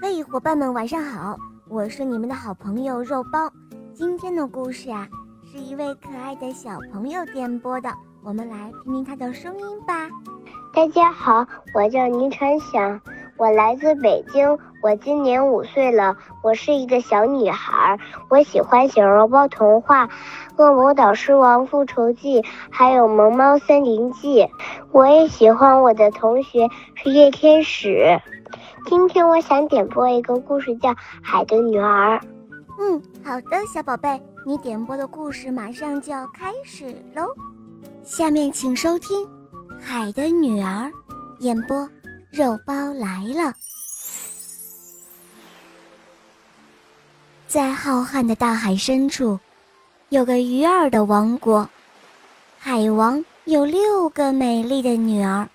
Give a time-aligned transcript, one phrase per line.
[0.00, 1.36] 嘿，伙伴们，晚上好！
[1.68, 3.50] 我是你们的好朋友肉包。
[3.92, 5.08] 今天的故事啊，
[5.50, 7.90] 是一位可爱的小朋友点播的，
[8.22, 10.08] 我们来听听他的声音吧。
[10.72, 12.78] 大家好，我叫倪晨晓，
[13.38, 17.98] 我来自北京，我今年五岁了，我是一个小女孩，
[18.30, 20.06] 我喜欢小肉包童话
[20.58, 22.40] 《恶魔岛狮王复仇记》，
[22.70, 24.44] 还有《萌猫森林记》。
[24.92, 28.20] 我也喜欢我的同学是夜天使。
[28.88, 30.88] 今天我想点播一个故事，叫
[31.22, 32.18] 《海的女儿》。
[32.78, 37.26] 嗯，好的，小宝贝，你点播的故事马上就要开始喽。
[38.02, 39.22] 下面请收听
[39.78, 40.90] 《海的女儿》，
[41.40, 41.86] 演播
[42.30, 43.52] 肉包来了。
[47.46, 49.38] 在浩瀚的大海深处，
[50.08, 51.68] 有个鱼儿的王国。
[52.58, 55.46] 海王有六个美丽的女儿，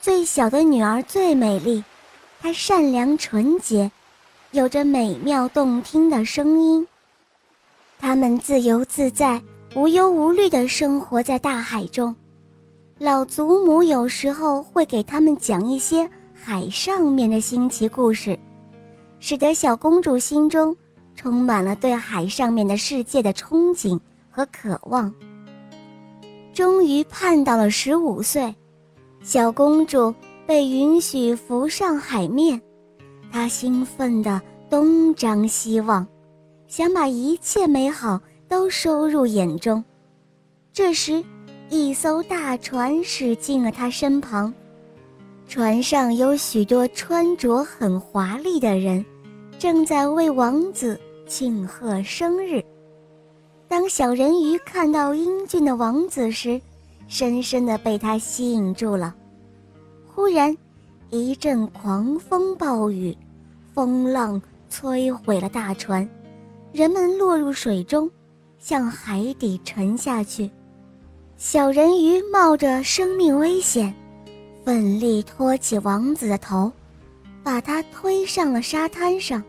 [0.00, 1.84] 最小的女儿最美丽。
[2.44, 3.90] 她善良纯洁，
[4.50, 6.86] 有着美妙动听的声音。
[7.98, 9.40] 他们自由自在、
[9.74, 12.14] 无忧无虑地生活在大海中。
[12.98, 18.38] 老祖母有时候会给他们讲一些海上面的新奇故事，
[19.20, 20.76] 使得小公主心中
[21.16, 23.98] 充满了对海上面的世界的憧憬
[24.30, 25.10] 和渴望。
[26.52, 28.54] 终于盼到了十五岁，
[29.22, 30.14] 小公主。
[30.46, 32.60] 被允许浮上海面，
[33.32, 36.06] 他兴奋地东张西望，
[36.68, 39.82] 想把一切美好都收入眼中。
[40.72, 41.24] 这时，
[41.70, 44.52] 一艘大船驶进了他身旁，
[45.48, 49.04] 船上有许多穿着很华丽的人，
[49.58, 52.62] 正在为王子庆贺生日。
[53.66, 56.60] 当小人鱼看到英俊的王子时，
[57.08, 59.14] 深深地被他吸引住了。
[60.14, 60.56] 忽然，
[61.10, 63.16] 一阵狂风暴雨，
[63.74, 64.40] 风浪
[64.70, 66.08] 摧毁了大船，
[66.72, 68.08] 人们落入水中，
[68.60, 70.48] 向海底沉下去。
[71.36, 73.92] 小人鱼冒着生命危险，
[74.64, 76.70] 奋力托起王子的头，
[77.42, 79.42] 把他推上了沙滩上。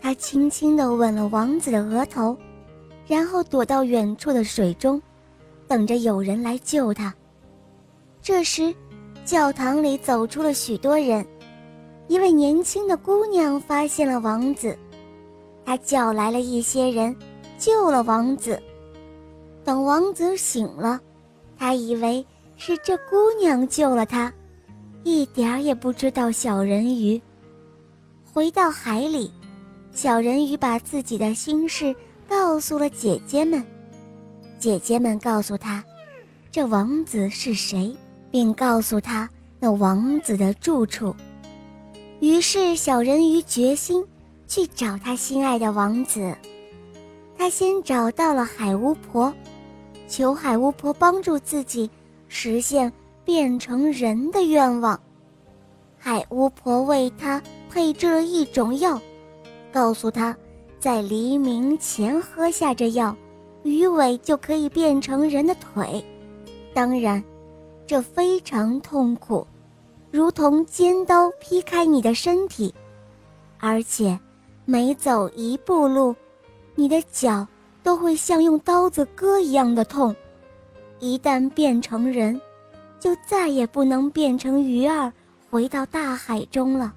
[0.00, 2.36] 他轻轻地吻了王子的额头，
[3.06, 5.00] 然后躲到远处的水中，
[5.68, 7.14] 等着有人来救他。
[8.20, 8.74] 这时，
[9.28, 11.22] 教堂里走出了许多人，
[12.06, 14.74] 一位年轻的姑娘发现了王子，
[15.66, 17.14] 她叫来了一些人，
[17.58, 18.58] 救了王子。
[19.62, 20.98] 等王子醒了，
[21.58, 22.24] 他以为
[22.56, 24.32] 是这姑娘救了他，
[25.04, 27.20] 一点儿也不知道小人鱼。
[28.32, 29.30] 回到海里，
[29.92, 31.94] 小人鱼把自己的心事
[32.26, 33.62] 告诉了姐姐们，
[34.58, 35.84] 姐姐们告诉他，
[36.50, 37.94] 这王子是谁。
[38.30, 39.28] 并告诉他
[39.58, 41.14] 那王子的住处。
[42.20, 44.04] 于是，小人鱼决心
[44.46, 46.34] 去找他心爱的王子。
[47.36, 49.32] 他先找到了海巫婆，
[50.08, 51.88] 求海巫婆帮助自己
[52.26, 52.92] 实现
[53.24, 55.00] 变成人的愿望。
[55.96, 57.40] 海巫婆为他
[57.70, 59.00] 配制了一种药，
[59.72, 60.36] 告诉他，
[60.80, 63.16] 在黎明前喝下这药，
[63.62, 66.04] 鱼尾就可以变成人的腿。
[66.74, 67.22] 当然。
[67.88, 69.46] 这非常痛苦，
[70.10, 72.74] 如同尖刀劈开你的身体，
[73.58, 74.20] 而且
[74.66, 76.14] 每走一步路，
[76.74, 77.48] 你的脚
[77.82, 80.14] 都会像用刀子割一样的痛。
[80.98, 82.38] 一旦变成人，
[83.00, 85.10] 就再也不能变成鱼儿
[85.48, 86.92] 回到大海中了。